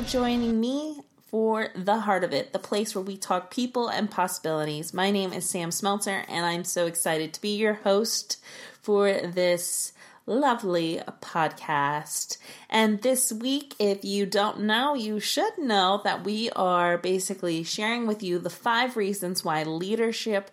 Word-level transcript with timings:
joining 0.00 0.60
me 0.60 1.00
for 1.26 1.68
The 1.76 2.00
Heart 2.00 2.24
of 2.24 2.32
It, 2.32 2.52
the 2.52 2.58
place 2.58 2.94
where 2.94 3.04
we 3.04 3.16
talk 3.16 3.50
people 3.50 3.88
and 3.88 4.10
possibilities. 4.10 4.92
My 4.92 5.10
name 5.10 5.32
is 5.32 5.48
Sam 5.48 5.70
Smeltzer, 5.70 6.24
and 6.28 6.44
I'm 6.44 6.64
so 6.64 6.86
excited 6.86 7.32
to 7.32 7.40
be 7.40 7.56
your 7.56 7.74
host 7.74 8.42
for 8.82 9.12
this 9.12 9.92
lovely 10.26 11.00
podcast. 11.20 12.38
And 12.68 13.02
this 13.02 13.32
week, 13.32 13.74
if 13.78 14.04
you 14.04 14.26
don't 14.26 14.62
know, 14.62 14.94
you 14.94 15.20
should 15.20 15.58
know 15.58 16.00
that 16.04 16.24
we 16.24 16.50
are 16.50 16.98
basically 16.98 17.62
sharing 17.62 18.06
with 18.06 18.22
you 18.22 18.38
the 18.38 18.50
five 18.50 18.96
reasons 18.96 19.44
why 19.44 19.62
leadership 19.62 20.50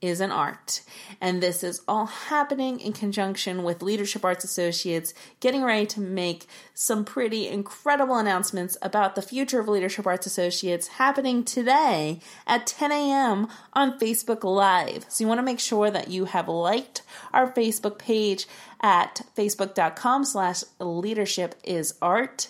is 0.00 0.20
an 0.20 0.30
art. 0.32 0.82
And 1.20 1.42
this 1.42 1.62
is 1.62 1.82
all 1.86 2.06
happening 2.06 2.80
in 2.80 2.92
conjunction 2.92 3.62
with 3.62 3.82
Leadership 3.82 4.24
Arts 4.24 4.44
Associates 4.44 5.12
getting 5.40 5.62
ready 5.62 5.86
to 5.86 6.00
make 6.00 6.46
some 6.72 7.04
pretty 7.04 7.48
incredible 7.48 8.16
announcements 8.16 8.78
about 8.80 9.14
the 9.14 9.22
future 9.22 9.60
of 9.60 9.68
Leadership 9.68 10.06
Arts 10.06 10.26
Associates 10.26 10.88
happening 10.88 11.44
today 11.44 12.20
at 12.46 12.66
10 12.66 12.92
a.m. 12.92 13.48
on 13.74 13.98
Facebook 13.98 14.42
Live. 14.42 15.04
So 15.08 15.22
you 15.22 15.28
want 15.28 15.38
to 15.38 15.44
make 15.44 15.60
sure 15.60 15.90
that 15.90 16.08
you 16.08 16.24
have 16.26 16.48
liked 16.48 17.02
our 17.32 17.52
Facebook 17.52 17.98
page 17.98 18.46
at 18.80 19.22
facebook.com 19.36 20.24
slash 20.24 20.64
leadership 20.78 21.54
is 21.62 21.94
art. 22.00 22.48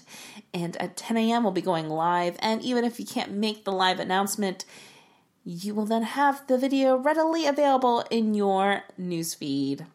And 0.55 0.77
at 0.77 0.97
10 0.97 1.17
a.m. 1.17 1.43
we'll 1.43 1.53
be 1.53 1.61
going 1.61 1.89
live. 1.89 2.37
And 2.41 2.63
even 2.63 2.85
if 2.85 3.01
you 3.01 3.07
can't 3.07 3.33
make 3.33 3.65
the 3.65 3.73
live 3.73 3.99
announcement, 3.99 4.65
you 5.45 5.75
will 5.75 5.87
then 5.87 6.03
have 6.03 6.47
the 6.47 6.59
video 6.59 6.97
readily 6.97 7.47
available 7.47 8.05
in 8.11 8.35
your 8.35 8.83
newsfeed. 9.01 9.87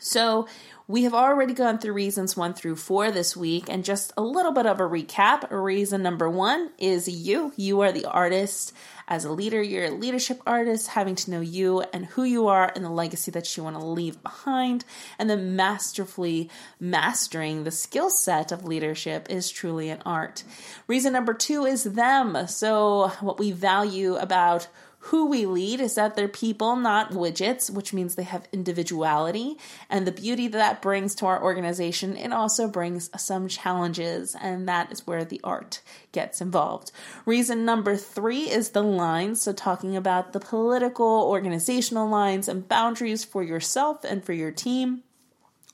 So, 0.00 0.46
we 0.86 1.04
have 1.04 1.14
already 1.14 1.54
gone 1.54 1.78
through 1.78 1.94
reasons 1.94 2.36
one 2.36 2.52
through 2.52 2.76
four 2.76 3.10
this 3.10 3.34
week, 3.34 3.70
and 3.70 3.84
just 3.84 4.12
a 4.18 4.22
little 4.22 4.52
bit 4.52 4.66
of 4.66 4.80
a 4.80 4.82
recap. 4.82 5.50
Reason 5.50 6.02
number 6.02 6.28
one 6.28 6.72
is 6.76 7.08
you. 7.08 7.54
You 7.56 7.80
are 7.80 7.90
the 7.90 8.04
artist. 8.04 8.74
As 9.08 9.24
a 9.24 9.32
leader, 9.32 9.62
you're 9.62 9.86
a 9.86 9.90
leadership 9.90 10.42
artist, 10.46 10.88
having 10.88 11.14
to 11.14 11.30
know 11.30 11.40
you 11.40 11.80
and 11.92 12.04
who 12.04 12.22
you 12.22 12.48
are 12.48 12.70
and 12.74 12.84
the 12.84 12.90
legacy 12.90 13.30
that 13.30 13.56
you 13.56 13.62
want 13.64 13.76
to 13.76 13.84
leave 13.84 14.22
behind. 14.22 14.84
And 15.18 15.30
then 15.30 15.56
masterfully 15.56 16.50
mastering 16.78 17.64
the 17.64 17.70
skill 17.70 18.10
set 18.10 18.52
of 18.52 18.64
leadership 18.64 19.30
is 19.30 19.50
truly 19.50 19.88
an 19.88 20.02
art. 20.04 20.44
Reason 20.86 21.14
number 21.14 21.32
two 21.32 21.64
is 21.64 21.84
them. 21.84 22.46
So, 22.46 23.08
what 23.20 23.38
we 23.38 23.52
value 23.52 24.16
about 24.16 24.68
who 25.08 25.26
we 25.26 25.44
lead 25.44 25.80
is 25.80 25.96
that 25.96 26.16
they're 26.16 26.28
people, 26.28 26.76
not 26.76 27.10
widgets, 27.10 27.70
which 27.70 27.92
means 27.92 28.14
they 28.14 28.22
have 28.22 28.48
individuality. 28.52 29.58
And 29.90 30.06
the 30.06 30.12
beauty 30.12 30.48
that, 30.48 30.56
that 30.56 30.80
brings 30.80 31.14
to 31.16 31.26
our 31.26 31.42
organization, 31.42 32.16
it 32.16 32.32
also 32.32 32.68
brings 32.68 33.10
some 33.22 33.46
challenges, 33.48 34.34
and 34.40 34.66
that 34.66 34.90
is 34.90 35.06
where 35.06 35.22
the 35.22 35.42
art 35.44 35.82
gets 36.12 36.40
involved. 36.40 36.90
Reason 37.26 37.66
number 37.66 37.96
three 37.96 38.44
is 38.50 38.70
the 38.70 38.82
lines. 38.82 39.42
So, 39.42 39.52
talking 39.52 39.94
about 39.94 40.32
the 40.32 40.40
political, 40.40 41.06
organizational 41.06 42.08
lines 42.08 42.48
and 42.48 42.66
boundaries 42.66 43.24
for 43.24 43.42
yourself 43.42 44.04
and 44.04 44.24
for 44.24 44.32
your 44.32 44.52
team 44.52 45.02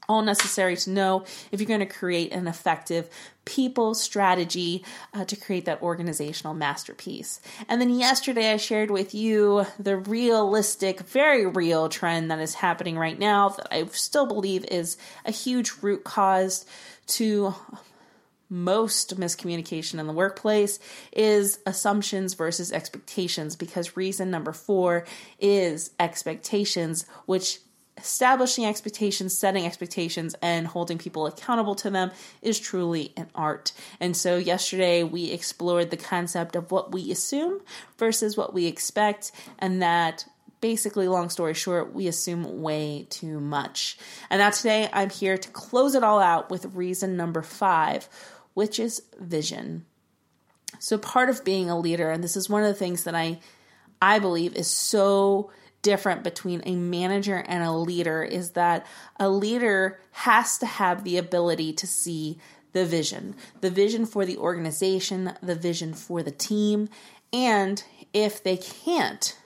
all 0.09 0.23
necessary 0.23 0.77
to 0.77 0.91
know 0.91 1.25
if 1.53 1.61
you're 1.61 1.69
going 1.69 1.79
to 1.79 1.87
create 1.87 2.33
an 2.33 2.49
effective 2.49 3.09
people 3.51 3.95
strategy 3.95 4.85
uh, 5.13 5.25
to 5.25 5.35
create 5.35 5.65
that 5.65 5.83
organizational 5.83 6.55
masterpiece. 6.55 7.41
And 7.69 7.81
then 7.81 7.99
yesterday 7.99 8.53
I 8.53 8.59
shared 8.59 8.93
with 8.93 9.13
you 9.13 9.67
the 9.79 9.97
realistic, 9.97 11.01
very 11.01 11.47
real 11.47 11.89
trend 11.89 12.31
that 12.31 12.39
is 12.39 12.55
happening 12.55 12.97
right 12.97 13.19
now 13.19 13.49
that 13.49 13.67
I 13.75 13.87
still 13.87 14.27
believe 14.27 14.65
is 14.67 14.97
a 15.25 15.33
huge 15.33 15.73
root 15.83 16.05
cause 16.05 16.65
to 17.09 17.55
most 18.49 19.19
miscommunication 19.19 19.99
in 19.99 20.07
the 20.07 20.13
workplace 20.13 20.79
is 21.13 21.59
assumptions 21.67 22.35
versus 22.35 22.73
expectations 22.73 23.57
because 23.57 23.97
reason 23.97 24.31
number 24.31 24.53
4 24.53 25.05
is 25.39 25.91
expectations 26.01 27.05
which 27.27 27.61
establishing 28.01 28.65
expectations, 28.65 29.37
setting 29.37 29.67
expectations, 29.67 30.35
and 30.43 30.67
holding 30.67 30.99
people 30.99 31.27
accountable 31.27 31.75
to 31.77 31.91
them 31.91 32.11
is 32.43 32.59
truly 32.59 33.13
an 33.17 33.29
art. 33.35 33.73
And 34.01 34.17
so, 34.17 34.37
yesterday 34.37 35.05
we 35.05 35.31
explored 35.31 35.91
the 35.91 35.97
concept 35.97 36.57
of 36.57 36.71
what 36.71 36.93
we 36.93 37.11
assume 37.13 37.61
versus 37.99 38.37
what 38.37 38.55
we 38.55 38.67
expect, 38.67 39.33
and 39.59 39.83
that 39.83 40.25
basically, 40.61 41.09
long 41.09 41.31
story 41.31 41.55
short, 41.55 41.95
we 41.95 42.07
assume 42.07 42.63
way 42.63 43.07
too 43.11 43.41
much. 43.41 43.99
And 44.29 44.41
now 44.41 44.51
today 44.51 44.89
I'm 44.93 45.11
here 45.11 45.39
to 45.39 45.49
close 45.51 45.95
it 45.95 46.03
all 46.03 46.21
out 46.21 46.51
with 46.51 46.75
reason 46.75 47.17
number 47.17 47.43
five, 47.43 48.09
which 48.55 48.79
is 48.79 49.03
vision. 49.19 49.85
So, 50.79 50.99
part 50.99 51.29
of 51.29 51.45
being 51.45 51.69
a 51.69 51.79
leader, 51.79 52.11
and 52.11 52.23
this 52.23 52.37
is 52.37 52.49
one 52.49 52.63
of 52.63 52.69
the 52.69 52.75
things 52.75 53.05
that 53.05 53.15
I 53.15 53.39
I 54.03 54.19
believe 54.19 54.57
is 54.57 54.69
so 54.69 55.51
different 55.83 56.23
between 56.23 56.63
a 56.65 56.75
manager 56.77 57.45
and 57.47 57.65
a 57.65 57.73
leader 57.73 58.23
is 58.23 58.51
that 58.51 58.87
a 59.19 59.29
leader 59.29 59.99
has 60.13 60.59
to 60.59 60.67
have 60.67 61.05
the 61.05 61.17
ability 61.17 61.73
to 61.73 61.87
see 61.87 62.39
the 62.73 62.85
vision, 62.85 63.35
the 63.61 63.71
vision 63.71 64.07
for 64.07 64.25
the 64.25 64.37
organization, 64.37 65.33
the 65.43 65.55
vision 65.55 65.95
for 65.95 66.23
the 66.23 66.31
team, 66.31 66.89
and 67.33 67.83
if 68.13 68.43
they 68.43 68.57
can't, 68.57 69.37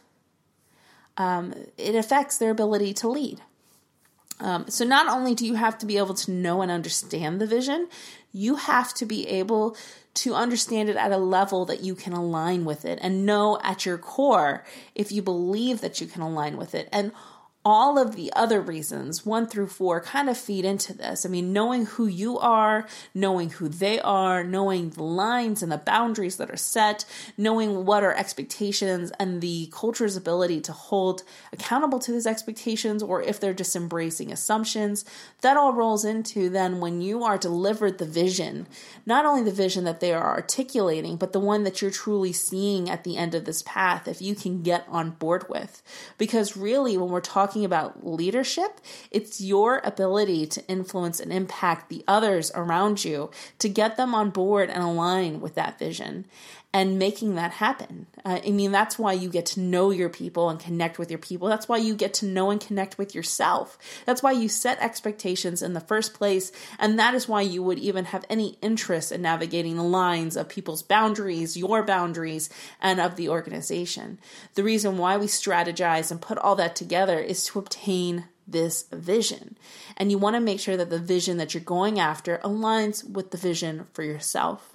um, 1.16 1.54
it 1.78 1.94
affects 1.94 2.38
their 2.38 2.50
ability 2.50 2.92
to 2.94 3.08
lead. 3.08 3.40
Um, 4.40 4.66
so, 4.68 4.84
not 4.84 5.08
only 5.08 5.34
do 5.34 5.46
you 5.46 5.54
have 5.54 5.78
to 5.78 5.86
be 5.86 5.98
able 5.98 6.14
to 6.14 6.30
know 6.30 6.62
and 6.62 6.70
understand 6.70 7.40
the 7.40 7.46
vision, 7.46 7.88
you 8.32 8.56
have 8.56 8.92
to 8.94 9.06
be 9.06 9.26
able 9.28 9.76
to 10.14 10.34
understand 10.34 10.88
it 10.88 10.96
at 10.96 11.12
a 11.12 11.16
level 11.16 11.64
that 11.64 11.82
you 11.82 11.94
can 11.94 12.12
align 12.12 12.64
with 12.64 12.84
it 12.84 12.98
and 13.02 13.26
know 13.26 13.58
at 13.62 13.84
your 13.84 13.98
core 13.98 14.64
if 14.94 15.10
you 15.10 15.22
believe 15.22 15.80
that 15.80 16.00
you 16.00 16.06
can 16.06 16.22
align 16.22 16.56
with 16.56 16.74
it. 16.74 16.88
And 16.92 17.12
all 17.64 17.98
of 17.98 18.14
the 18.14 18.30
other 18.34 18.60
reasons, 18.60 19.24
one 19.24 19.46
through 19.46 19.68
four, 19.68 20.00
kind 20.00 20.28
of 20.28 20.36
feed 20.36 20.66
into 20.66 20.92
this. 20.92 21.24
I 21.24 21.30
mean, 21.30 21.52
knowing 21.52 21.86
who 21.86 22.06
you 22.06 22.38
are, 22.38 22.86
knowing 23.14 23.50
who 23.50 23.68
they 23.68 23.98
are, 24.00 24.44
knowing 24.44 24.90
the 24.90 25.02
lines 25.02 25.62
and 25.62 25.72
the 25.72 25.78
boundaries 25.78 26.36
that 26.36 26.50
are 26.50 26.58
set, 26.58 27.06
knowing 27.38 27.86
what 27.86 28.02
are 28.02 28.12
expectations 28.14 29.12
and 29.18 29.40
the 29.40 29.70
culture's 29.72 30.16
ability 30.16 30.60
to 30.60 30.72
hold 30.72 31.22
accountable 31.52 31.98
to 32.00 32.12
those 32.12 32.26
expectations, 32.26 33.02
or 33.02 33.22
if 33.22 33.40
they're 33.40 33.54
just 33.54 33.74
embracing 33.74 34.30
assumptions, 34.30 35.04
that 35.40 35.56
all 35.56 35.72
rolls 35.72 36.04
into 36.04 36.50
then 36.50 36.80
when 36.80 37.00
you 37.00 37.24
are 37.24 37.38
delivered 37.38 37.96
the 37.96 38.04
vision, 38.04 38.66
not 39.06 39.24
only 39.24 39.42
the 39.42 39.50
vision 39.50 39.84
that 39.84 40.00
they 40.00 40.12
are 40.12 40.34
articulating, 40.34 41.16
but 41.16 41.32
the 41.32 41.40
one 41.40 41.64
that 41.64 41.80
you're 41.80 41.90
truly 41.90 42.32
seeing 42.32 42.90
at 42.90 43.04
the 43.04 43.16
end 43.16 43.34
of 43.34 43.46
this 43.46 43.62
path, 43.62 44.06
if 44.06 44.20
you 44.20 44.34
can 44.34 44.62
get 44.62 44.84
on 44.88 45.12
board 45.12 45.48
with. 45.48 45.82
Because 46.18 46.56
really, 46.56 46.98
when 46.98 47.08
we're 47.08 47.20
talking 47.20 47.53
talking 47.54 47.64
about 47.64 48.04
leadership, 48.04 48.80
it's 49.12 49.40
your 49.40 49.80
ability 49.84 50.44
to 50.44 50.66
influence 50.66 51.20
and 51.20 51.32
impact 51.32 51.88
the 51.88 52.02
others 52.08 52.50
around 52.56 53.04
you 53.04 53.30
to 53.60 53.68
get 53.68 53.96
them 53.96 54.12
on 54.12 54.30
board 54.30 54.68
and 54.70 54.82
align 54.82 55.40
with 55.40 55.54
that 55.54 55.78
vision 55.78 56.26
and 56.74 56.98
making 56.98 57.36
that 57.36 57.52
happen. 57.52 58.04
Uh, 58.24 58.40
I 58.44 58.50
mean, 58.50 58.72
that's 58.72 58.98
why 58.98 59.12
you 59.12 59.28
get 59.28 59.46
to 59.46 59.60
know 59.60 59.92
your 59.92 60.08
people 60.08 60.50
and 60.50 60.58
connect 60.58 60.98
with 60.98 61.08
your 61.08 61.20
people. 61.20 61.46
That's 61.46 61.68
why 61.68 61.76
you 61.76 61.94
get 61.94 62.12
to 62.14 62.26
know 62.26 62.50
and 62.50 62.60
connect 62.60 62.98
with 62.98 63.14
yourself. 63.14 63.78
That's 64.06 64.24
why 64.24 64.32
you 64.32 64.48
set 64.48 64.80
expectations 64.80 65.62
in 65.62 65.74
the 65.74 65.80
first 65.80 66.14
place. 66.14 66.50
And 66.80 66.98
that 66.98 67.14
is 67.14 67.28
why 67.28 67.42
you 67.42 67.62
would 67.62 67.78
even 67.78 68.06
have 68.06 68.24
any 68.28 68.58
interest 68.60 69.12
in 69.12 69.22
navigating 69.22 69.76
the 69.76 69.84
lines 69.84 70.36
of 70.36 70.48
people's 70.48 70.82
boundaries, 70.82 71.56
your 71.56 71.84
boundaries, 71.84 72.50
and 72.82 73.00
of 73.00 73.14
the 73.14 73.28
organization. 73.28 74.18
The 74.54 74.64
reason 74.64 74.98
why 74.98 75.16
we 75.16 75.26
strategize 75.26 76.10
and 76.10 76.20
put 76.20 76.38
all 76.38 76.56
that 76.56 76.74
together 76.74 77.20
is 77.20 77.44
to 77.46 77.60
obtain 77.60 78.24
this 78.48 78.86
vision. 78.92 79.56
And 79.96 80.10
you 80.10 80.18
want 80.18 80.34
to 80.34 80.40
make 80.40 80.58
sure 80.58 80.76
that 80.76 80.90
the 80.90 80.98
vision 80.98 81.36
that 81.36 81.54
you're 81.54 81.62
going 81.62 82.00
after 82.00 82.38
aligns 82.38 83.08
with 83.08 83.30
the 83.30 83.38
vision 83.38 83.86
for 83.92 84.02
yourself. 84.02 84.73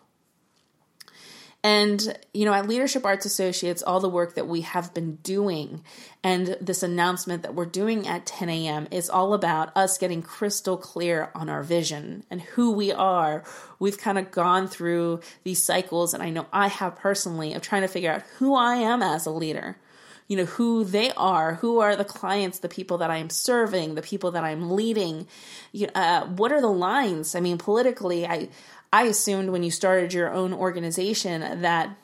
And, 1.62 2.18
you 2.34 2.46
know, 2.46 2.54
at 2.54 2.70
Leadership 2.70 3.06
Arts 3.06 3.26
Associates, 3.26 3.84
all 3.84 4.00
the 4.00 4.08
work 4.08 4.36
that 4.36 4.48
we 4.48 4.62
have 4.62 4.94
been 4.94 5.16
doing 5.18 5.84
and 6.24 6.56
this 6.62 6.84
announcement 6.84 7.44
that 7.44 7.54
we're 7.54 7.66
doing 7.66 8.08
at 8.08 8.26
10 8.26 8.50
a.m. 8.50 8.88
is 8.92 9.10
all 9.10 9.34
about 9.34 9.76
us 9.76 9.98
getting 9.98 10.22
crystal 10.22 10.78
clear 10.78 11.32
on 11.36 11.50
our 11.50 11.62
vision 11.62 12.24
and 12.30 12.42
who 12.42 12.72
we 12.72 12.94
are. 12.94 13.44
We've 13.78 13.98
kind 13.98 14.18
of 14.18 14.32
gone 14.32 14.70
through 14.70 15.20
these 15.44 15.62
cycles, 15.62 16.14
and 16.14 16.24
I 16.24 16.30
know 16.30 16.46
I 16.54 16.70
have 16.70 16.96
personally, 16.96 17.54
of 17.54 17.62
trying 17.62 17.82
to 17.82 17.90
figure 17.90 18.12
out 18.12 18.24
who 18.38 18.56
I 18.56 18.76
am 18.76 19.04
as 19.04 19.26
a 19.26 19.32
leader 19.32 19.78
you 20.30 20.38
know 20.38 20.46
who 20.46 20.86
they 20.86 21.12
are 21.18 21.56
who 21.56 21.80
are 21.80 21.96
the 21.96 22.06
clients 22.06 22.60
the 22.60 22.70
people 22.70 23.00
that 23.00 23.12
i'm 23.12 23.30
serving 23.30 23.96
the 23.96 24.02
people 24.02 24.32
that 24.32 24.44
i'm 24.44 24.72
leading 24.72 25.28
You 25.74 25.88
uh, 25.94 26.28
what 26.28 26.54
are 26.54 26.62
the 26.62 26.68
lines 26.68 27.36
i 27.36 27.42
mean 27.42 27.58
politically 27.58 28.26
i 28.26 28.48
I 28.92 29.04
assumed 29.04 29.50
when 29.50 29.64
you 29.64 29.72
started 29.72 30.14
your 30.14 30.32
own 30.32 30.54
organization 30.54 31.62
that 31.62 31.96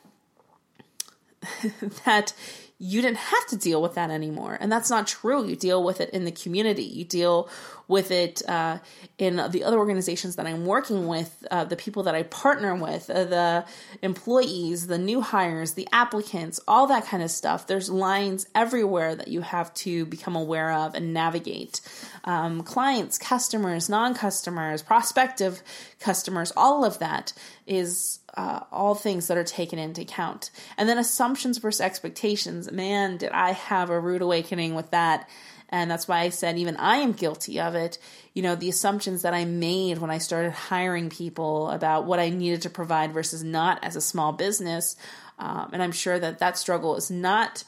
that 2.06 2.34
you 2.78 3.02
didn't 3.02 3.18
have 3.18 3.48
to 3.48 3.58
deal 3.58 3.82
with 3.82 3.96
that 3.96 4.10
anymore. 4.10 4.58
And 4.60 4.72
that's 4.72 4.90
not 4.90 5.08
true. 5.08 5.46
You 5.46 5.56
deal 5.56 5.84
with 5.84 6.02
it 6.02 6.10
in 6.10 6.26
the 6.26 6.32
community. 6.32 6.84
You 6.84 7.06
deal 7.06 7.50
with 7.88 8.12
it 8.12 8.42
uh, 8.48 8.80
in 9.18 9.36
the 9.50 9.64
other 9.64 9.78
organizations 9.78 10.36
that 10.36 10.48
I'm 10.48 10.66
working 10.66 11.08
with, 11.08 11.46
uh, 11.52 11.66
the 11.66 11.76
people 11.76 12.04
that 12.04 12.16
I 12.16 12.24
partner 12.24 12.76
with, 12.76 13.10
uh, 13.10 13.26
the 13.26 13.66
employees, 14.02 14.88
the 14.88 14.98
new 14.98 15.22
hires, 15.22 15.74
the 15.74 15.88
applicants, 15.92 16.60
all 16.68 16.88
that 16.88 17.06
kind 17.06 17.22
of 17.22 17.32
stuff. 17.32 17.68
There's 17.68 17.90
lines 17.90 18.48
everywhere 18.56 19.16
that 19.16 19.28
you 19.28 19.42
have 19.42 19.74
to 19.76 20.06
become 20.06 20.36
aware 20.36 20.72
of 20.72 20.96
and 20.96 21.14
navigate. 21.14 21.82
Um, 22.24 22.64
clients, 22.64 23.18
customers, 23.18 23.90
non 23.90 24.14
customers, 24.16 24.82
prospective 24.82 25.62
customers, 26.00 26.52
all 26.58 26.84
of 26.84 27.00
that 27.00 27.34
is 27.68 28.20
uh, 28.36 28.62
all 28.72 28.96
things 28.96 29.28
that 29.28 29.38
are 29.38 29.44
taken 29.44 29.80
into 29.80 30.02
account. 30.02 30.52
And 30.78 30.90
then 30.90 30.98
assumptions 30.98 31.58
versus 31.58 31.82
expectations. 31.82 32.72
Man, 32.72 33.18
did 33.18 33.32
I 33.32 33.54
have 33.54 33.90
a 33.90 34.00
rude 34.00 34.22
awakening 34.22 34.76
with 34.76 34.92
that. 34.92 35.30
And 35.76 35.92
that's 35.92 36.08
why 36.08 36.22
I 36.22 36.30
said 36.30 36.58
even 36.58 36.78
I 36.78 36.98
am 36.98 37.12
guilty 37.12 37.60
of 37.60 37.76
it. 37.76 37.98
You 38.34 38.42
know, 38.42 38.56
the 38.56 38.70
assumptions 38.70 39.24
that 39.24 39.34
I 39.34 39.44
made 39.44 39.98
when 39.98 40.10
I 40.10 40.20
started 40.20 40.54
hiring 40.54 41.10
people 41.10 41.70
about 41.70 42.06
what 42.06 42.18
I 42.18 42.30
needed 42.30 42.62
to 42.62 42.70
provide 42.70 43.14
versus 43.14 43.44
not 43.44 43.84
as 43.84 43.98
a 43.98 44.02
small 44.02 44.32
business. 44.32 44.96
Um, 45.38 45.72
and 45.74 45.84
I'm 45.84 45.92
sure 45.92 46.18
that 46.18 46.40
that 46.40 46.58
struggle 46.58 46.96
is 46.96 47.12
not 47.12 47.66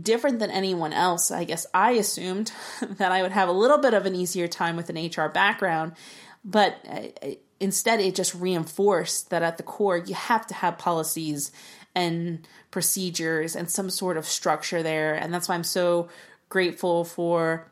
different 0.00 0.38
than 0.38 0.52
anyone 0.52 0.92
else. 0.92 1.32
I 1.32 1.42
guess 1.42 1.66
I 1.74 1.92
assumed 1.92 2.52
that 2.82 3.10
I 3.10 3.22
would 3.22 3.32
have 3.32 3.48
a 3.48 3.52
little 3.52 3.78
bit 3.78 3.94
of 3.94 4.06
an 4.06 4.14
easier 4.14 4.46
time 4.46 4.76
with 4.76 4.88
an 4.88 4.96
HR 4.96 5.28
background, 5.28 5.94
but 6.44 6.76
instead 7.58 7.98
it 7.98 8.14
just 8.14 8.32
reinforced 8.32 9.30
that 9.30 9.42
at 9.42 9.56
the 9.56 9.64
core 9.64 9.96
you 9.96 10.14
have 10.14 10.46
to 10.46 10.54
have 10.54 10.78
policies 10.78 11.50
and 11.96 12.46
procedures 12.70 13.56
and 13.56 13.68
some 13.68 13.90
sort 13.90 14.16
of 14.16 14.24
structure 14.24 14.84
there. 14.84 15.16
And 15.16 15.34
that's 15.34 15.48
why 15.48 15.56
I'm 15.56 15.64
so 15.64 16.08
grateful 16.48 17.04
for 17.04 17.70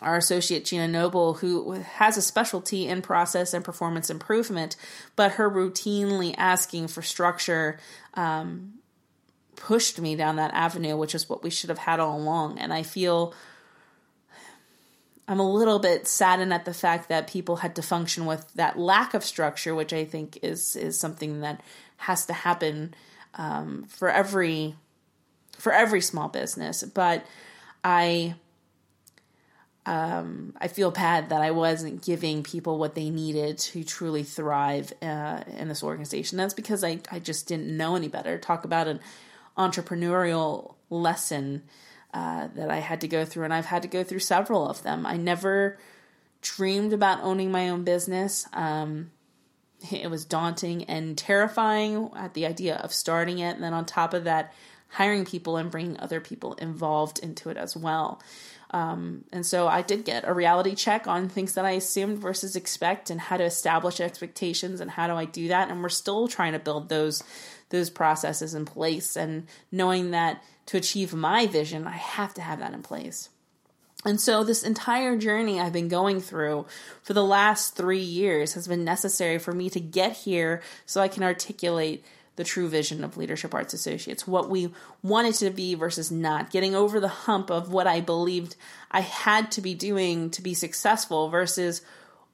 our 0.00 0.16
associate 0.16 0.64
Gina 0.64 0.88
Noble, 0.88 1.34
who 1.34 1.72
has 1.72 2.16
a 2.16 2.22
specialty 2.22 2.86
in 2.86 3.00
process 3.00 3.54
and 3.54 3.64
performance 3.64 4.10
improvement, 4.10 4.76
but 5.16 5.32
her 5.32 5.50
routinely 5.50 6.34
asking 6.36 6.88
for 6.88 7.00
structure 7.00 7.78
um, 8.14 8.74
pushed 9.56 9.98
me 9.98 10.14
down 10.14 10.36
that 10.36 10.52
avenue, 10.52 10.96
which 10.96 11.14
is 11.14 11.28
what 11.28 11.42
we 11.42 11.50
should 11.50 11.70
have 11.70 11.78
had 11.78 11.98
all 11.98 12.18
along. 12.18 12.58
And 12.58 12.72
I 12.72 12.82
feel 12.82 13.34
I'm 15.28 15.40
a 15.40 15.50
little 15.50 15.78
bit 15.78 16.06
saddened 16.06 16.52
at 16.52 16.64
the 16.64 16.74
fact 16.74 17.08
that 17.08 17.26
people 17.26 17.56
had 17.56 17.74
to 17.76 17.82
function 17.82 18.26
with 18.26 18.46
that 18.54 18.78
lack 18.78 19.14
of 19.14 19.24
structure, 19.24 19.74
which 19.74 19.92
I 19.92 20.04
think 20.04 20.38
is 20.42 20.76
is 20.76 21.00
something 21.00 21.40
that 21.40 21.62
has 21.96 22.26
to 22.26 22.32
happen 22.32 22.94
um, 23.34 23.84
for 23.88 24.08
every 24.08 24.76
for 25.58 25.72
every 25.72 26.00
small 26.00 26.28
business. 26.28 26.82
But 26.84 27.26
I 27.86 28.34
um, 29.86 30.54
I 30.60 30.66
feel 30.66 30.90
bad 30.90 31.28
that 31.28 31.40
I 31.40 31.52
wasn't 31.52 32.02
giving 32.02 32.42
people 32.42 32.76
what 32.78 32.96
they 32.96 33.08
needed 33.08 33.58
to 33.58 33.84
truly 33.84 34.24
thrive 34.24 34.92
uh, 35.00 35.44
in 35.56 35.68
this 35.68 35.84
organization. 35.84 36.36
That's 36.36 36.54
because 36.54 36.82
I, 36.82 36.98
I 37.12 37.20
just 37.20 37.46
didn't 37.46 37.74
know 37.76 37.94
any 37.94 38.08
better. 38.08 38.36
Talk 38.38 38.64
about 38.64 38.88
an 38.88 38.98
entrepreneurial 39.56 40.74
lesson 40.90 41.62
uh, 42.12 42.48
that 42.56 42.68
I 42.68 42.78
had 42.78 43.00
to 43.02 43.08
go 43.08 43.24
through, 43.24 43.44
and 43.44 43.54
I've 43.54 43.66
had 43.66 43.82
to 43.82 43.88
go 43.88 44.02
through 44.02 44.18
several 44.18 44.68
of 44.68 44.82
them. 44.82 45.06
I 45.06 45.16
never 45.16 45.78
dreamed 46.42 46.92
about 46.92 47.22
owning 47.22 47.52
my 47.52 47.68
own 47.68 47.84
business. 47.84 48.48
Um, 48.52 49.12
it 49.92 50.10
was 50.10 50.24
daunting 50.24 50.82
and 50.84 51.16
terrifying 51.16 52.10
at 52.16 52.34
the 52.34 52.46
idea 52.46 52.74
of 52.74 52.92
starting 52.92 53.38
it, 53.38 53.54
and 53.54 53.62
then 53.62 53.72
on 53.72 53.84
top 53.86 54.14
of 54.14 54.24
that, 54.24 54.52
hiring 54.88 55.24
people 55.24 55.56
and 55.56 55.70
bringing 55.70 55.98
other 55.98 56.20
people 56.20 56.54
involved 56.54 57.18
into 57.18 57.50
it 57.50 57.56
as 57.56 57.76
well. 57.76 58.20
Um, 58.70 59.24
and 59.32 59.46
so 59.46 59.68
I 59.68 59.82
did 59.82 60.04
get 60.04 60.26
a 60.26 60.34
reality 60.34 60.74
check 60.74 61.06
on 61.06 61.28
things 61.28 61.54
that 61.54 61.64
I 61.64 61.72
assumed 61.72 62.18
versus 62.18 62.56
expect, 62.56 63.10
and 63.10 63.20
how 63.20 63.36
to 63.36 63.44
establish 63.44 64.00
expectations, 64.00 64.80
and 64.80 64.90
how 64.90 65.06
do 65.06 65.14
I 65.14 65.24
do 65.24 65.48
that. 65.48 65.70
And 65.70 65.82
we're 65.82 65.88
still 65.88 66.28
trying 66.28 66.52
to 66.52 66.58
build 66.58 66.88
those 66.88 67.22
those 67.70 67.90
processes 67.90 68.54
in 68.54 68.64
place, 68.64 69.16
and 69.16 69.46
knowing 69.70 70.10
that 70.12 70.42
to 70.66 70.76
achieve 70.76 71.14
my 71.14 71.46
vision, 71.46 71.86
I 71.86 71.96
have 71.96 72.34
to 72.34 72.42
have 72.42 72.58
that 72.58 72.74
in 72.74 72.82
place. 72.82 73.28
And 74.04 74.20
so, 74.20 74.44
this 74.44 74.62
entire 74.62 75.16
journey 75.16 75.60
I've 75.60 75.72
been 75.72 75.88
going 75.88 76.20
through 76.20 76.66
for 77.02 77.12
the 77.12 77.24
last 77.24 77.76
three 77.76 77.98
years 77.98 78.54
has 78.54 78.68
been 78.68 78.84
necessary 78.84 79.38
for 79.38 79.52
me 79.52 79.70
to 79.70 79.80
get 79.80 80.12
here 80.12 80.62
so 80.84 81.00
I 81.00 81.08
can 81.08 81.22
articulate 81.22 82.04
the 82.36 82.44
true 82.44 82.68
vision 82.68 83.02
of 83.02 83.16
Leadership 83.16 83.54
Arts 83.54 83.74
Associates, 83.74 84.26
what 84.26 84.48
we 84.48 84.72
wanted 85.02 85.34
to 85.36 85.50
be 85.50 85.74
versus 85.74 86.10
not, 86.10 86.50
getting 86.50 86.74
over 86.74 87.00
the 87.00 87.08
hump 87.08 87.50
of 87.50 87.72
what 87.72 87.86
I 87.86 88.00
believed 88.00 88.56
I 88.90 89.00
had 89.00 89.50
to 89.52 89.60
be 89.60 89.74
doing 89.74 90.30
to 90.30 90.42
be 90.42 90.54
successful 90.54 91.28
versus 91.28 91.82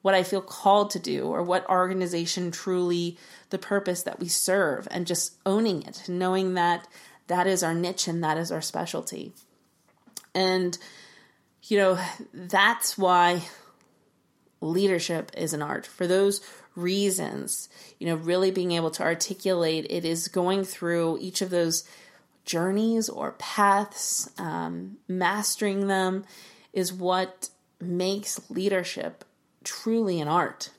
what 0.01 0.13
I 0.13 0.23
feel 0.23 0.41
called 0.41 0.91
to 0.91 0.99
do 0.99 1.27
or 1.27 1.41
what 1.41 1.69
organization 1.69 2.51
truly 2.51 3.17
the 3.49 3.57
purpose 3.57 4.03
that 4.03 4.19
we 4.19 4.27
serve, 4.27 4.87
and 4.91 5.07
just 5.07 5.35
owning 5.45 5.83
it, 5.83 6.03
knowing 6.09 6.55
that 6.55 6.87
that 7.27 7.47
is 7.47 7.63
our 7.63 7.73
niche 7.73 8.07
and 8.07 8.23
that 8.23 8.37
is 8.37 8.51
our 8.51 8.61
specialty. 8.61 9.31
And, 10.35 10.77
you 11.63 11.77
know, 11.77 11.99
that's 12.33 12.97
why 12.97 13.43
leadership 14.63 15.31
is 15.35 15.53
an 15.53 15.61
art. 15.61 15.85
For 15.85 16.07
those 16.07 16.41
reasons, 16.75 17.69
you 17.99 18.07
know, 18.07 18.15
really 18.15 18.51
being 18.51 18.71
able 18.71 18.91
to 18.91 19.03
articulate 19.03 19.85
it 19.89 20.05
is 20.05 20.27
going 20.27 20.63
through 20.63 21.19
each 21.21 21.41
of 21.41 21.49
those 21.49 21.87
journeys 22.45 23.09
or 23.09 23.33
paths, 23.33 24.29
um, 24.37 24.97
mastering 25.07 25.87
them 25.87 26.25
is 26.73 26.91
what 26.91 27.49
makes 27.79 28.49
leadership 28.49 29.23
truly 29.63 30.19
an 30.19 30.27
art. 30.27 30.69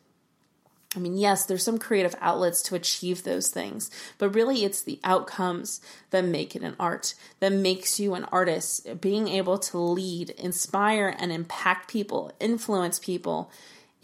I 0.97 1.01
mean, 1.01 1.17
yes, 1.17 1.45
there's 1.45 1.65
some 1.65 1.79
creative 1.79 2.15
outlets 2.21 2.63
to 2.65 2.77
achieve 2.77 3.25
those 3.25 3.51
things, 3.51 3.91
but 4.19 4.35
really 4.35 4.65
it's 4.65 4.83
the 4.83 5.01
outcomes 5.03 5.81
that 6.11 6.25
make 6.25 6.55
it 6.55 6.63
an 6.63 6.77
art, 6.79 7.15
that 7.41 7.53
makes 7.53 7.99
you 7.99 8.15
an 8.15 8.25
artist. 8.25 9.01
Being 9.01 9.27
able 9.27 9.59
to 9.59 9.79
lead, 9.79 10.31
inspire, 10.31 11.15
and 11.19 11.33
impact 11.33 11.91
people, 11.91 12.33
influence 12.39 12.99
people 12.99 13.51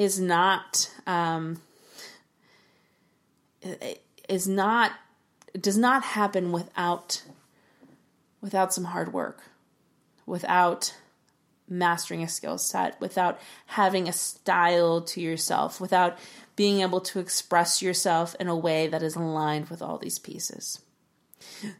is 0.00 0.18
not, 0.18 0.90
um, 1.06 1.60
is 4.30 4.48
not, 4.48 4.92
does 5.60 5.76
not 5.76 6.02
happen 6.02 6.52
without, 6.52 7.22
without 8.40 8.72
some 8.72 8.84
hard 8.84 9.12
work, 9.12 9.42
without 10.24 10.94
mastering 11.68 12.22
a 12.22 12.28
skill 12.28 12.56
set, 12.56 12.98
without 12.98 13.38
having 13.66 14.08
a 14.08 14.12
style 14.12 15.02
to 15.02 15.20
yourself, 15.20 15.82
without 15.82 16.16
being 16.56 16.80
able 16.80 17.02
to 17.02 17.20
express 17.20 17.82
yourself 17.82 18.34
in 18.40 18.48
a 18.48 18.56
way 18.56 18.86
that 18.86 19.02
is 19.02 19.16
aligned 19.16 19.68
with 19.68 19.82
all 19.82 19.98
these 19.98 20.18
pieces. 20.18 20.80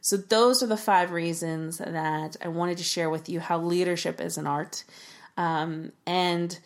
So, 0.02 0.18
those 0.18 0.62
are 0.62 0.66
the 0.66 0.76
five 0.76 1.10
reasons 1.10 1.78
that 1.78 2.36
I 2.44 2.48
wanted 2.48 2.76
to 2.78 2.84
share 2.84 3.08
with 3.08 3.30
you 3.30 3.40
how 3.40 3.58
leadership 3.58 4.20
is 4.20 4.36
an 4.36 4.46
art. 4.46 4.84
Um, 5.38 5.92
and 6.06 6.58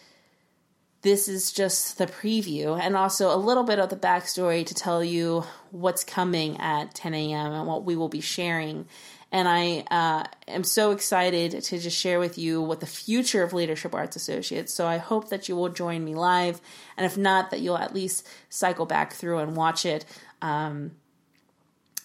this 1.04 1.28
is 1.28 1.52
just 1.52 1.98
the 1.98 2.06
preview 2.06 2.80
and 2.80 2.96
also 2.96 3.34
a 3.34 3.36
little 3.36 3.62
bit 3.62 3.78
of 3.78 3.90
the 3.90 3.96
backstory 3.96 4.64
to 4.64 4.74
tell 4.74 5.04
you 5.04 5.44
what's 5.70 6.02
coming 6.02 6.56
at 6.56 6.94
10 6.94 7.12
a.m. 7.12 7.52
and 7.52 7.66
what 7.66 7.84
we 7.84 7.94
will 7.94 8.08
be 8.08 8.22
sharing 8.22 8.86
and 9.30 9.48
I 9.48 9.84
uh, 9.90 10.24
am 10.46 10.62
so 10.62 10.92
excited 10.92 11.60
to 11.60 11.78
just 11.78 11.98
share 11.98 12.20
with 12.20 12.38
you 12.38 12.62
what 12.62 12.78
the 12.78 12.86
future 12.86 13.42
of 13.42 13.52
Leadership 13.52 13.92
Arts 13.92 14.14
Associates. 14.14 14.72
So 14.72 14.86
I 14.86 14.98
hope 14.98 15.30
that 15.30 15.48
you 15.48 15.56
will 15.56 15.70
join 15.70 16.04
me 16.04 16.14
live, 16.14 16.60
and 16.96 17.04
if 17.04 17.18
not, 17.18 17.50
that 17.50 17.58
you'll 17.58 17.76
at 17.76 17.92
least 17.92 18.28
cycle 18.48 18.86
back 18.86 19.12
through 19.12 19.38
and 19.38 19.56
watch 19.56 19.84
it. 19.84 20.04
Um, 20.40 20.92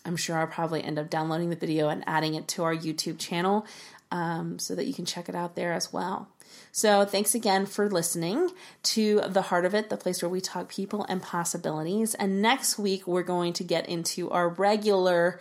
I'm 0.06 0.16
sure 0.16 0.40
I'll 0.40 0.48
probably 0.48 0.84
end 0.84 0.98
up 0.98 1.12
downloading 1.12 1.52
the 1.52 1.56
video 1.56 1.90
and 1.90 2.04
adding 2.08 2.34
it 2.34 2.48
to 2.48 2.64
our 2.64 2.76
YouTube 2.76 3.20
channel 3.20 3.68
um, 4.12 4.60
so 4.60 4.76
that 4.76 4.86
you 4.86 4.94
can 4.94 5.06
check 5.06 5.30
it 5.30 5.36
out 5.36 5.56
there 5.56 5.74
as 5.74 5.94
well. 5.94 6.30
So, 6.72 7.06
thanks 7.06 7.36
again 7.36 7.66
for 7.66 7.90
listening 7.90 8.50
to 8.84 9.22
The 9.28 9.44
Heart 9.44 9.66
of 9.66 9.76
It, 9.76 9.90
the 9.90 9.98
place 9.98 10.22
where 10.22 10.30
we 10.30 10.42
talk 10.42 10.70
people 10.70 11.06
and 11.08 11.22
possibilities. 11.22 12.16
And 12.16 12.42
next 12.42 12.80
week, 12.80 13.08
we're 13.08 13.24
going 13.24 13.54
to 13.54 13.64
get 13.64 13.88
into 13.88 14.30
our 14.32 14.50
regular 14.50 15.40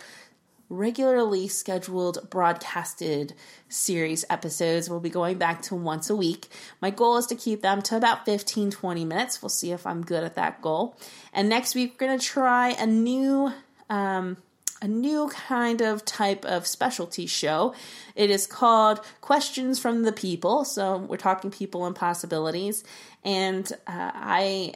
regularly 0.71 1.49
scheduled 1.49 2.29
broadcasted 2.29 3.33
series 3.71 4.25
episodes. 4.29 4.91
We'll 4.91 5.01
be 5.01 5.11
going 5.11 5.39
back 5.39 5.63
to 5.63 5.75
once 5.75 6.11
a 6.11 6.17
week. 6.17 6.49
My 6.83 6.91
goal 6.91 7.17
is 7.17 7.27
to 7.27 7.35
keep 7.35 7.63
them 7.63 7.81
to 7.83 7.97
about 7.97 8.27
15 8.27 8.71
20 8.71 9.05
minutes. 9.05 9.43
We'll 9.43 9.49
see 9.49 9.73
if 9.73 9.87
I'm 9.87 10.03
good 10.03 10.25
at 10.25 10.35
that 10.35 10.61
goal. 10.61 10.97
And 11.33 11.49
next 11.49 11.75
week, 11.75 11.93
we're 11.93 12.07
going 12.07 12.19
to 12.19 12.25
try 12.25 12.71
a 12.71 12.87
new. 12.87 13.53
Um, 13.89 14.37
a 14.81 14.89
new 14.89 15.29
kind 15.29 15.81
of 15.81 16.05
type 16.05 16.45
of 16.45 16.67
specialty 16.67 17.27
show. 17.27 17.75
It 18.15 18.31
is 18.31 18.47
called 18.47 19.01
Questions 19.21 19.79
from 19.79 20.03
the 20.03 20.13
People. 20.13 20.65
So 20.65 20.99
we're 20.99 21.17
talking 21.17 21.51
people 21.51 21.87
and 21.87 21.97
possibilities. 21.97 22.85
And 23.25 23.71
uh, 23.87 24.13
I 24.15 24.75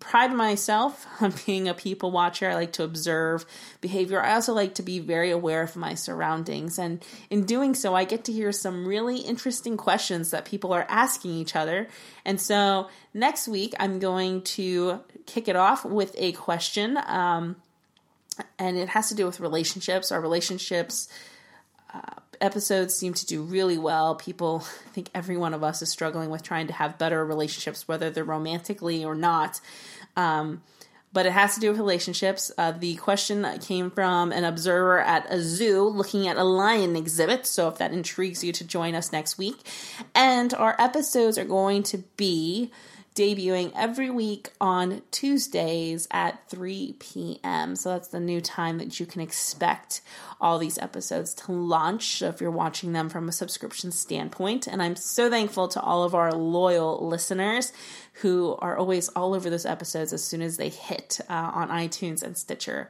pride 0.00 0.32
myself 0.32 1.06
on 1.20 1.32
being 1.46 1.68
a 1.68 1.74
people 1.74 2.10
watcher. 2.10 2.48
I 2.48 2.54
like 2.54 2.72
to 2.72 2.84
observe 2.84 3.46
behavior. 3.80 4.22
I 4.22 4.34
also 4.34 4.52
like 4.52 4.74
to 4.74 4.82
be 4.82 4.98
very 4.98 5.30
aware 5.30 5.62
of 5.62 5.76
my 5.76 5.94
surroundings. 5.94 6.78
And 6.78 7.04
in 7.30 7.44
doing 7.44 7.74
so, 7.74 7.94
I 7.94 8.04
get 8.04 8.24
to 8.24 8.32
hear 8.32 8.52
some 8.52 8.86
really 8.86 9.18
interesting 9.18 9.76
questions 9.76 10.30
that 10.30 10.44
people 10.44 10.72
are 10.72 10.86
asking 10.88 11.32
each 11.32 11.56
other. 11.56 11.88
And 12.24 12.40
so 12.40 12.88
next 13.14 13.48
week, 13.48 13.74
I'm 13.80 13.98
going 13.98 14.42
to 14.42 15.00
kick 15.26 15.48
it 15.48 15.56
off 15.56 15.84
with 15.84 16.14
a 16.18 16.32
question. 16.32 16.98
Um, 17.06 17.56
and 18.58 18.76
it 18.76 18.90
has 18.90 19.08
to 19.08 19.14
do 19.14 19.26
with 19.26 19.40
relationships. 19.40 20.12
Our 20.12 20.20
relationships. 20.20 21.08
Uh, 21.92 22.20
episodes 22.40 22.94
seem 22.94 23.14
to 23.14 23.26
do 23.26 23.42
really 23.42 23.78
well. 23.78 24.14
People, 24.14 24.60
think 24.92 25.10
every 25.14 25.36
one 25.36 25.54
of 25.54 25.64
us 25.64 25.82
is 25.82 25.90
struggling 25.90 26.30
with 26.30 26.42
trying 26.42 26.68
to 26.68 26.72
have 26.72 26.98
better 26.98 27.24
relationships, 27.24 27.88
whether 27.88 28.10
they're 28.10 28.24
romantically 28.24 29.04
or 29.04 29.14
not. 29.14 29.60
Um, 30.16 30.62
but 31.12 31.26
it 31.26 31.32
has 31.32 31.54
to 31.54 31.60
do 31.60 31.70
with 31.70 31.78
relationships. 31.78 32.52
Uh, 32.58 32.72
the 32.72 32.96
question 32.96 33.46
came 33.60 33.90
from 33.90 34.30
an 34.30 34.44
observer 34.44 35.00
at 35.00 35.26
a 35.32 35.40
zoo 35.40 35.84
looking 35.88 36.28
at 36.28 36.36
a 36.36 36.44
lion 36.44 36.96
exhibit. 36.96 37.46
So 37.46 37.68
if 37.68 37.78
that 37.78 37.92
intrigues 37.92 38.44
you 38.44 38.52
to 38.52 38.64
join 38.64 38.94
us 38.94 39.10
next 39.10 39.38
week. 39.38 39.56
And 40.14 40.52
our 40.54 40.76
episodes 40.78 41.38
are 41.38 41.44
going 41.44 41.82
to 41.84 41.98
be 42.16 42.70
debuting 43.18 43.72
every 43.74 44.10
week 44.10 44.50
on 44.60 45.02
Tuesdays 45.10 46.06
at 46.12 46.48
3 46.48 46.94
p.m. 47.00 47.74
So 47.74 47.88
that's 47.88 48.06
the 48.08 48.20
new 48.20 48.40
time 48.40 48.78
that 48.78 49.00
you 49.00 49.06
can 49.06 49.20
expect 49.20 50.02
all 50.40 50.56
these 50.56 50.78
episodes 50.78 51.34
to 51.34 51.50
launch 51.50 52.22
if 52.22 52.40
you're 52.40 52.52
watching 52.52 52.92
them 52.92 53.08
from 53.08 53.28
a 53.28 53.32
subscription 53.32 53.90
standpoint. 53.90 54.68
And 54.68 54.80
I'm 54.80 54.94
so 54.94 55.28
thankful 55.28 55.66
to 55.66 55.80
all 55.80 56.04
of 56.04 56.14
our 56.14 56.30
loyal 56.32 57.08
listeners 57.08 57.72
who 58.20 58.56
are 58.60 58.76
always 58.76 59.08
all 59.08 59.34
over 59.34 59.50
those 59.50 59.66
episodes 59.66 60.12
as 60.12 60.22
soon 60.22 60.40
as 60.40 60.56
they 60.56 60.68
hit 60.68 61.18
uh, 61.28 61.50
on 61.54 61.70
iTunes 61.70 62.22
and 62.22 62.38
Stitcher. 62.38 62.88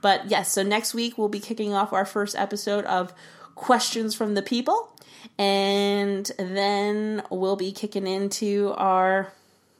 But 0.00 0.30
yes, 0.30 0.52
so 0.52 0.62
next 0.62 0.94
week 0.94 1.18
we'll 1.18 1.28
be 1.28 1.38
kicking 1.38 1.74
off 1.74 1.92
our 1.92 2.06
first 2.06 2.34
episode 2.34 2.86
of 2.86 3.12
Questions 3.54 4.14
from 4.14 4.32
the 4.32 4.42
People. 4.42 4.90
And 5.36 6.24
then 6.38 7.22
we'll 7.30 7.56
be 7.56 7.72
kicking 7.72 8.06
into 8.06 8.72
our 8.78 9.34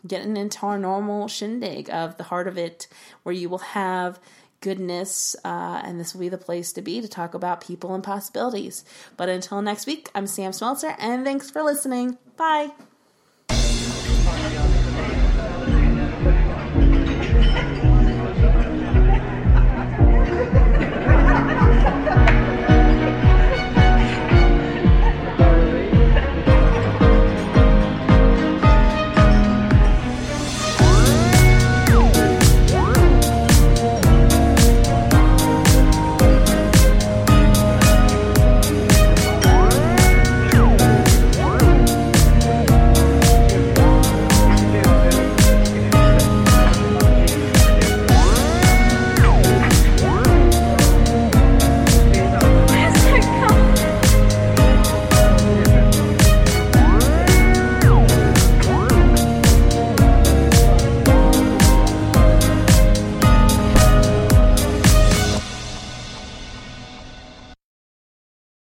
getting 0.06 0.36
into 0.36 0.64
our 0.66 0.78
normal 0.78 1.28
shindig 1.28 1.90
of 1.90 2.16
the 2.16 2.24
heart 2.24 2.48
of 2.48 2.58
it, 2.58 2.88
where 3.22 3.34
you 3.34 3.48
will 3.48 3.58
have 3.58 4.18
goodness, 4.60 5.36
uh, 5.44 5.80
and 5.84 6.00
this 6.00 6.14
will 6.14 6.20
be 6.20 6.28
the 6.28 6.38
place 6.38 6.72
to 6.72 6.82
be 6.82 7.00
to 7.00 7.08
talk 7.08 7.34
about 7.34 7.60
people 7.60 7.94
and 7.94 8.02
possibilities. 8.02 8.84
But 9.16 9.28
until 9.28 9.62
next 9.62 9.86
week, 9.86 10.08
I'm 10.14 10.26
Sam 10.26 10.52
Smeltzer, 10.52 10.96
and 10.98 11.24
thanks 11.24 11.50
for 11.50 11.62
listening. 11.62 12.18
Bye. 12.36 12.70